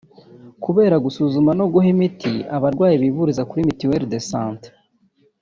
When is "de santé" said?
4.11-4.67